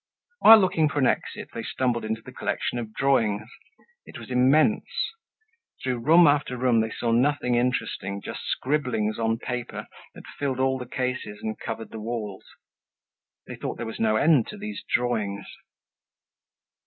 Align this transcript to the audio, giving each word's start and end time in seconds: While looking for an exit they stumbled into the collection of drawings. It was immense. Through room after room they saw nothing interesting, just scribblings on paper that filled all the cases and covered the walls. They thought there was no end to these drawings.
While 0.39 0.57
looking 0.61 0.89
for 0.89 0.97
an 0.97 1.05
exit 1.05 1.49
they 1.53 1.61
stumbled 1.61 2.03
into 2.03 2.23
the 2.23 2.31
collection 2.31 2.79
of 2.79 2.91
drawings. 2.91 3.47
It 4.07 4.17
was 4.17 4.31
immense. 4.31 4.87
Through 5.83 5.99
room 5.99 6.25
after 6.25 6.57
room 6.57 6.79
they 6.81 6.89
saw 6.89 7.11
nothing 7.11 7.53
interesting, 7.53 8.19
just 8.19 8.39
scribblings 8.47 9.19
on 9.19 9.37
paper 9.37 9.85
that 10.15 10.25
filled 10.39 10.59
all 10.59 10.79
the 10.79 10.87
cases 10.87 11.37
and 11.43 11.59
covered 11.59 11.91
the 11.91 11.99
walls. 11.99 12.45
They 13.45 13.55
thought 13.55 13.77
there 13.77 13.85
was 13.85 13.99
no 13.99 14.15
end 14.15 14.47
to 14.47 14.57
these 14.57 14.81
drawings. 14.91 15.45